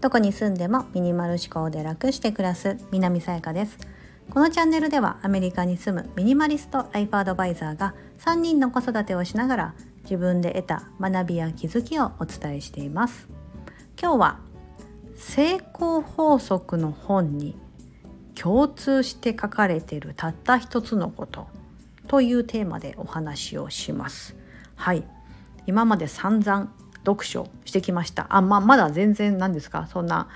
[0.00, 3.78] どこに住んでもミニマル思考で楽して暮らす南さやかです。
[4.30, 13.28] このチャンネルではアメリカに住むミニマリストライフアドバイザーが3人の子育てをしながら自分で得た学びや気づきをお伝えしています。
[14.00, 14.38] 今日は
[15.16, 17.56] 成功法則の本に
[18.34, 21.46] 共通して書かれているたった一つのこと
[22.08, 24.34] というテーマでお話をします。
[24.76, 25.04] はい。
[25.70, 26.72] 今まで散々
[27.06, 28.26] 読書してきました。
[28.28, 29.86] あ、ままだ全然なんですか？
[29.86, 30.26] そんな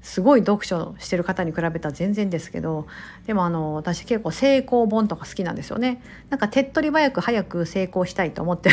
[0.00, 2.86] すごい読書してる方に比べたら全然ですけど
[3.26, 6.00] でもあの私結構成功本とか好きなんですよね。
[6.30, 8.70] なんか手っ取り早く早く成功したいと思って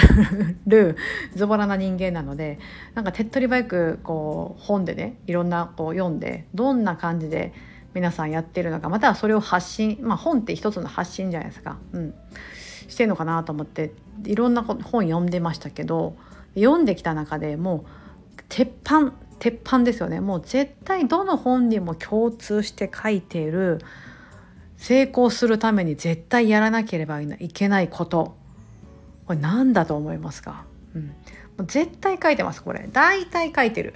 [0.68, 0.98] る
[1.36, 2.60] ズボラな人間なので
[2.94, 7.54] なんか手っ取り早くこう本でねいろんなこう読んでどんな感じで
[7.94, 12.14] 皆さんやってるのかまたはそれを発信まあ本って一つの発信じゃないですか、うん、
[12.88, 13.92] してんのかなと思って
[14.26, 16.16] いろんな本読んでましたけど
[16.56, 17.86] 読んできた中でも
[18.38, 20.20] う鉄板鉄板ですよね。
[20.20, 23.80] もう絶対どの本にも共通して書いている
[24.78, 28.36] 成功するために絶対やらなければいけないこと。
[29.26, 31.14] これ何だと思いますか、うん、も
[31.60, 32.88] う絶対書いてますこれ。
[32.92, 33.96] 大体書いてる。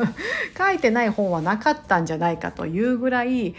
[0.58, 3.54] 書いてない本はなかったんじゃないかというぐらい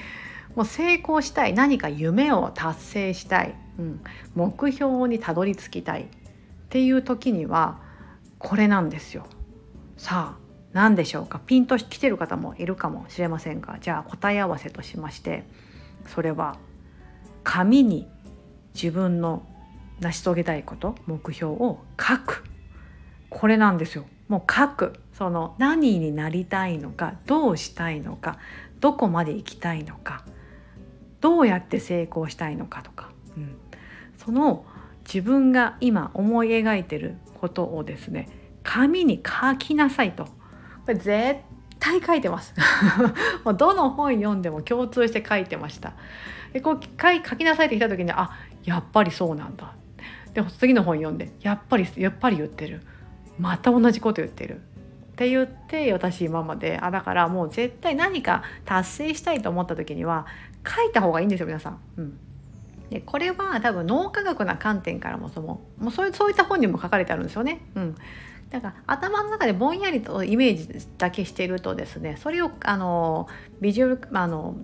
[0.55, 1.53] もう成功したい。
[1.53, 4.01] 何か夢を達成したい、うん、
[4.35, 6.05] 目標にたどり着きたいっ
[6.69, 7.79] ていう時には
[8.39, 9.25] これなんですよ。
[9.97, 11.39] さあ何でしょうか？
[11.39, 15.43] ピンと来てる方もいるかもしれませんがじゃあ答え合わせとしまして
[16.07, 16.57] それは
[17.43, 18.07] 紙に
[18.73, 19.45] 自分の
[19.99, 22.43] 成し遂げたいこと目標を書く。
[23.29, 24.05] これなんですよ。
[24.27, 24.93] もう書く。
[25.13, 28.39] その何になりたいのかどうしたいのか
[28.79, 30.25] どこまで行きたいのか。
[31.23, 33.55] どうやって成功したいのかとか、うん、
[34.17, 34.66] その
[35.05, 38.27] 自分が今思い描いてることをですね
[38.61, 40.25] 紙に書きなさいと。
[40.25, 40.31] こ
[40.88, 41.39] れ絶
[41.79, 42.53] 対書いてます。
[43.45, 45.94] もうどの本読んでも共通して書いてました。
[46.51, 48.31] でこう書きなさいって来た時にあ
[48.66, 49.73] やっぱりそうなんだ。
[50.34, 52.81] で次の本読んでやっぱりやっぱり言ってる。
[53.40, 54.57] また同じこと言ってる。
[54.57, 60.25] って言って私今まであだからもう絶対何か達成したいと思った時には
[60.68, 61.79] 書いた方がいいんですよ皆さん。
[61.97, 62.19] うん
[62.94, 67.62] でこれは多分脳科学な観点からもそももうそうそういった本にも書かれてあるんですよね。
[67.74, 67.96] うん、
[68.51, 73.28] だから頭の中でぼんやりとイメージだけしているとですねそれをあの
[73.62, 74.56] ビジュアルあの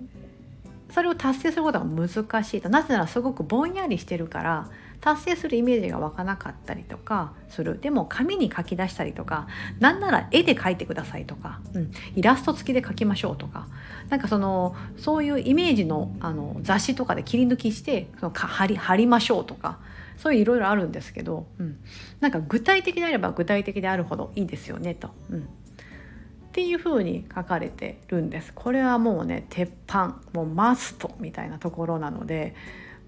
[0.92, 4.68] それを達成することが難しいとなぜならすごくぼんやりしてるから
[5.00, 7.78] 達成するイメージが湧かなかったりとかする。
[7.80, 13.66] でも紙に書き出したりとかなんなら絵で描いてくださいとか、うん、イラスト付きで描きましょうとか。
[14.08, 19.78] なんかそのそういうイメージのあの雑誌とかで切り抜きしてその貼り貼りましょうとか
[20.16, 21.78] そういういろいろあるんですけど、うん、
[22.18, 25.10] なんか具体的であれば具体的であるほどいいですよねと。
[25.30, 25.40] うん。
[25.40, 25.42] っ
[26.52, 28.52] ていう風に書かれてるんです。
[28.52, 32.56] これはもうね鉄板もうマストみたいなところなので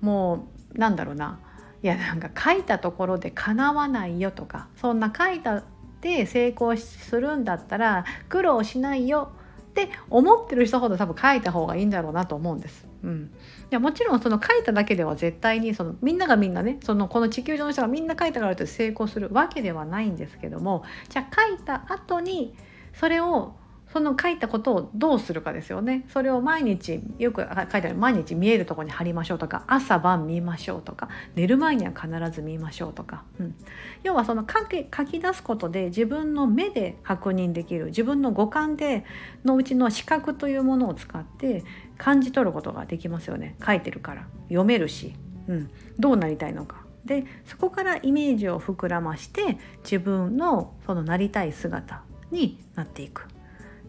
[0.00, 1.40] もうなんだろうな。
[1.82, 5.64] いやなんか書いたところで叶わないよとかそんな書いたっ
[6.00, 9.32] て成功するんだったら苦労しないよ
[9.72, 12.86] って思ってる人ほど多分書いた方がいいんだろうなと思うんです。
[13.02, 13.28] うん、い
[13.70, 22.54] やもちろんその書いただけでは絶対にそのみんながみんなねそのこの地球上の人がみんな書いたからと成功するわけではないんですけどもじゃあ書いた後に
[22.94, 23.54] それを
[23.92, 26.06] その書いたことをどうするかですよね。
[26.08, 33.54] それを毎日よく書いてある毎日見えるとこに貼りましょうとか朝晩見ましょうとか寝る前には必ず見ましょうとか、うん、
[34.02, 39.04] 要はその書き書き出すことで自分の目で確認できる自分の五感で
[39.44, 41.62] のうちの視覚というものを使って
[41.98, 43.56] 感じ取ることができますよね。
[43.64, 44.26] 書いてるから。
[44.48, 45.14] 読めるし、
[45.48, 46.82] うん、どうなりたいのか。
[47.04, 53.26] でそこからイメージを膨らまして自分のそのなりたい姿になっていく。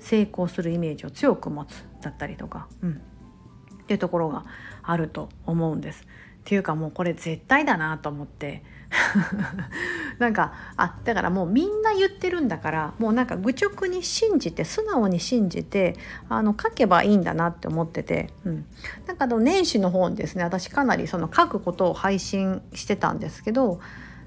[0.04, 4.46] 成功するイメージを強く持つだったりとか、うん、っていうところが
[4.84, 6.04] あると思うんです。
[6.04, 6.06] っ
[6.46, 8.64] ていうかもうこれ絶対だなと思って。
[10.20, 15.96] なんかあだからもうみんな言ってるんだからもうなんか愚直に信じて素直に信じて
[16.30, 18.66] あの書けばいいんだなって思ってて、うん、
[19.08, 23.80] なんかの年始の方にですね私かなりその書くことを配信してたんですけど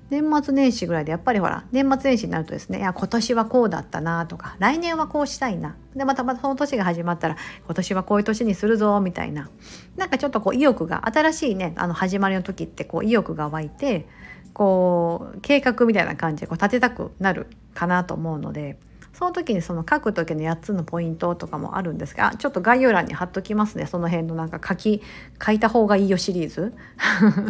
[0.08, 5.76] 年末年始ぐらいでやっぱりほら年末年始になるとですねいや今年はこうだったなとか来年はこうしたいな。
[5.94, 9.50] でまたまたその年が始まったら今年はこういう年にするぞみたいな。
[9.96, 14.06] なんかちょっとこう意欲が新しいねあの始まりの時ってこう意欲が湧いて
[14.52, 18.78] こう計画みたいな感じでこう立てたくなるかなと思うので
[19.16, 25.00] その時にその書く時の8つのポイントとかもあるんですがちょっと概要欄に貼っときますねその辺のなんか書き
[25.44, 26.74] 書いた方がいいよシリーズ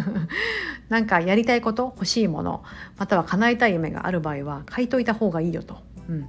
[0.89, 2.63] なんかやりたいこと欲しいもの
[2.99, 5.79] または叶えたい夢がある場合は書いといた方がいいよと。
[6.09, 6.29] うん、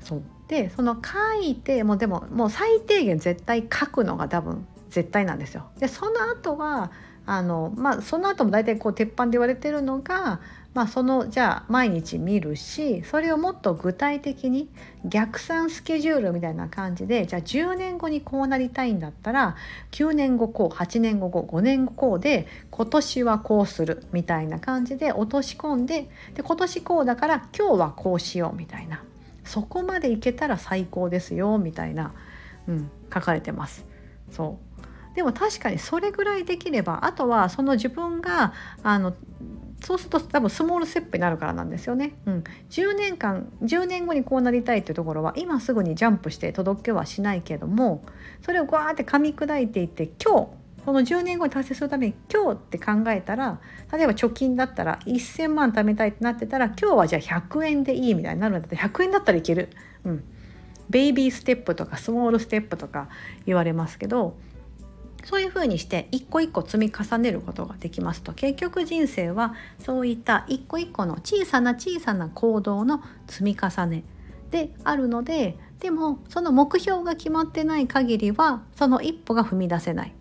[0.00, 5.66] そうでその書いてもうでももう最低限絶対書くのが多分絶対なんですよ。
[5.80, 6.92] でその後は
[7.26, 10.40] あのまあその後も大体こう鉄板で言われてるのが
[10.76, 14.68] まあ、そのじゃあ毎日見るしそれをもっと具体的に
[15.06, 19.56] 逆算スケジュールみたいな感じでじゃあ10年後にこうなりたいんだったら
[19.92, 29.02] 9年後こう8年後こう5年後こうで今年はこうするみたいな感じで落とし込んでで今年こうだから今日はこうしようみたいな
[29.46, 32.12] そこまでいけたら最高ですよみたいな、
[32.68, 33.86] うん、書かれてます。
[34.30, 38.52] そうでも確かにそれぐらいできればあとはその自分が
[38.82, 39.14] あの
[39.80, 42.14] そうすると多分スモールステップになるからなんですよね。
[42.26, 48.04] うん、10年間10年後にこうなりたいっていうところは今すぐにジャンプして届けはしないけども
[48.42, 50.48] それをガーって噛み砕いていって今日
[50.86, 53.60] この10年後に達成するために今日って考えたら
[53.92, 59.68] 例えば貯金だったら1,000万貯めたいってなってたら今日はじゃあ100円でいいみたいになるんだったら100円だったらいける。
[60.04, 60.24] うん、
[60.88, 63.08] ベイビーステップとかスモールステップとか
[63.46, 64.36] 言われますけど
[65.26, 68.32] そういうふうにして一個一個積み重ねることができますと。
[68.32, 74.04] 結局人生はそういった一個一個の小さな小さな行動の積み重ね。
[74.52, 80.14] であるのででもその目標が決まってない限りはその一歩が踏み出せない。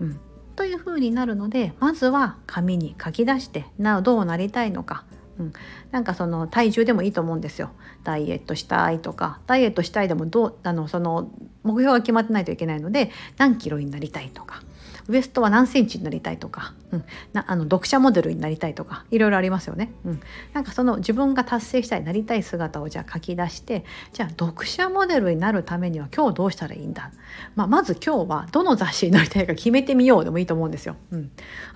[0.00, 0.20] うん、
[0.56, 5.04] というふうになるのでまずは紙に書き出してなどうなりたいのか。
[5.38, 5.52] うん、
[5.90, 7.70] なんかその体重でもいいと思うんですよ。
[8.04, 9.40] ダイエットしたいとか。
[9.46, 11.30] ダイエットしたいでもどうあのその
[11.62, 14.62] 目標が決まってないといけないので何キロになりたいとか。
[15.08, 20.20] ウエストは何センチになりたいとか、うん、なあの読者モデルになりたいとかいろいろありますよね、うん。
[20.52, 27.10] なんかその自分が達成したいなりたい姿をじゃあ書き出してじゃあ読者モデルになるためには今日どうしたらいいんだ、
[27.56, 30.96] まあ、まず今日はどの雑誌になりたいか決めてみようでもいいと思うんですよ。
[31.10, 31.30] うん、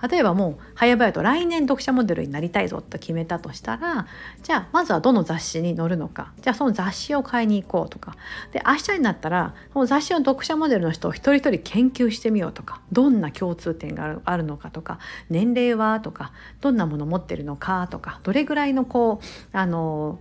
[0.09, 4.07] 例えばもう早々と来年読者モデルになりたいぞと決めたとしたら
[4.43, 6.33] じゃあまずはどの雑誌に載るのか。
[6.41, 8.15] じゃあその雑誌を買いに行こうとか。
[8.51, 12.81] で明日になったらその雑誌の読者モデルの人を一人一人研究してみようとか。
[12.91, 14.99] どんな共通点があるのかとか
[15.29, 20.19] 年齢はとかどんなもの持ってるのかとかどれぐらいのこうあの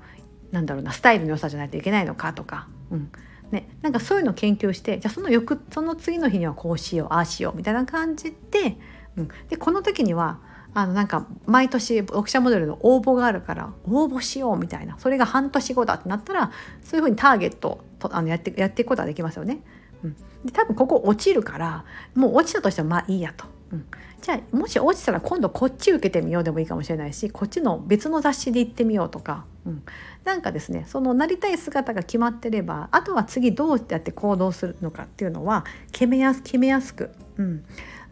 [0.50, 3.10] なんだろうなスタイルの良さじゃないといけないのかとか、うん
[3.50, 8.78] ね、なんかそういうのを研究してじゃあその翌その次の日にはこうしようああしようみたいな感じで,、
[9.16, 10.40] うん、でこの時には
[10.74, 16.50] あのなんか毎年読者モデルの応募があるから応募しようみたいなそれが半年後だってなったら
[16.82, 19.62] そういうふうにターゲットとあのやってやっていくことはできますよね。
[20.04, 20.14] うん、
[20.44, 21.84] で多分ここ落ちるから
[22.14, 23.46] もう落ちたとしてもまあいいやと。
[23.72, 23.86] うん、
[24.20, 29.82] じゃあもし落ちたら今度こっち受けてみようでもいいかもしれないしこっちの別の雑誌で行ってみようとか、うん、
[30.24, 37.64] なんかですねそのなりたい姿が決まってればあとは次どうやって行動するのかっていうのは決めやす決めやすく、うん、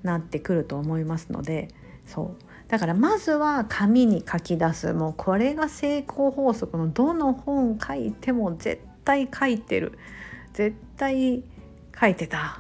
[0.02, 1.69] なってくると思いますので。
[2.10, 2.42] そう。
[2.69, 4.92] だからまずは紙に書き出す。
[4.92, 9.98] もうこれが成功法則のどの本書いても絶対書いてる。
[10.52, 11.44] 絶対
[12.00, 12.56] 書いてた。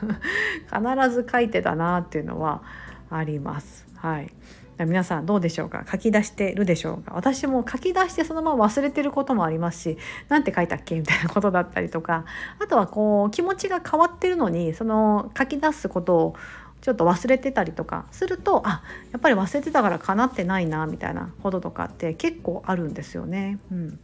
[0.72, 2.62] 必ず書いてたなっていうのは
[3.10, 3.86] あります。
[3.96, 4.32] はい。
[4.78, 5.84] 皆さんどうでしょうか？
[5.90, 7.12] 書き出してるでしょうか？
[7.14, 9.98] 私も書き出してそのまま忘れてることもありますし
[10.30, 10.98] 何て書いたっけ？
[10.98, 12.24] みたいなことだったりとか。
[12.58, 16.36] あとはこう気持ちが変わってるのにその書き出すことを
[16.80, 18.06] ちょっと忘れてたりとか。
[18.10, 18.82] するとあ
[19.12, 23.58] やっぱり忘れてたからかなってないなみたいなこととかって結構あるんですよね。
[23.70, 24.00] うん。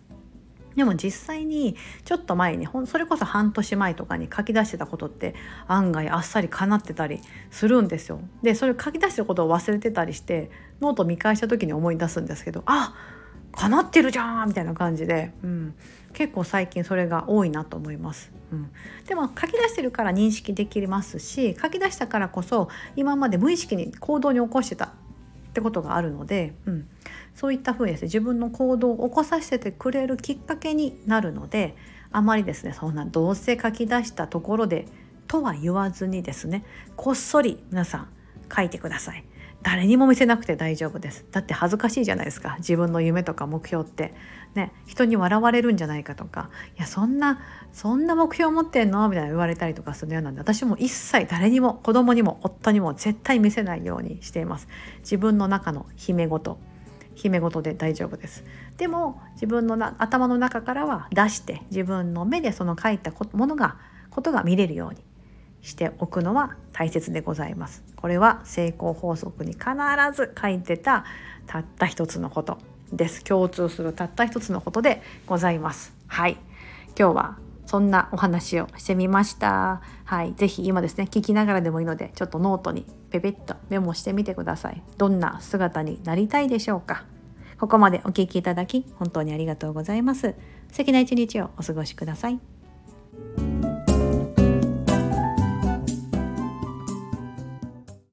[0.76, 5.34] でも実際にちょっと前にそれこそ半年前とかに書き出してたことって
[5.66, 8.20] 案外あっさりかなってたりするんですよ。
[8.42, 12.94] でそれ書き出してることを忘れてたりしてノート見返した時に思い出すんですけどあ
[13.52, 15.74] かなってるじゃんみたいな感じで、うん、
[16.12, 18.30] 結構最近それが多いなと思います。
[18.52, 18.70] うん、
[19.06, 24.92] でも書き出してるから認識できますし書き出したからこそ今まで無意識に行動に起こしてた
[25.56, 26.88] ってことがあるので、うん、
[27.34, 31.74] そういったふうにですね自分の行動を起こさせてくれるきっかけになるので
[32.12, 34.86] あまりですねそんなどうせ書き出したところで
[35.28, 36.62] とは言わずにですね
[36.94, 38.08] こっそり皆さん
[38.54, 39.24] 書いてください。
[39.66, 41.24] 誰にも見せなくて大丈夫です。
[41.32, 42.54] だって恥ずかしいじゃないですか。
[42.58, 44.14] 自分の夢とか目標って。
[44.54, 46.50] ね人に笑われるんじゃないかとか。
[46.78, 47.40] いやそんな
[47.72, 49.08] そんな目標持ってんの？
[49.08, 54.68] みたいな言われたりとかするようなんで私も一切誰にも子供にも夫にも絶対見せないようにしています。
[55.00, 56.60] 自分の中の秘め事。
[57.16, 58.44] 秘め事で大丈夫です。
[58.76, 63.78] でも自分のな頭の中からは出して自分の目でその書いたものが
[64.10, 65.04] ことが見れるように。
[65.66, 67.84] しておくのは大切でございます。
[67.96, 69.64] これは成功法則に必
[70.14, 71.04] ず書いてた
[71.46, 72.58] たった一つのこと
[72.92, 73.24] です。
[73.24, 75.92] 共通するたった一つのことでございます。
[76.06, 76.36] はい。
[76.98, 79.82] 今日はそんなお話をしてみました。
[80.04, 80.34] はい。
[80.36, 84.82] 是非今ですね聞きながらでもいいのでちょっとノートにペペッとメモしてみてください。
[84.98, 87.04] どんな姿になりたいでしょうか。
[87.58, 90.36] ここまでお聴きいただき本当にありがとうございます。
[90.70, 92.55] 素敵な一日をお過ごしください。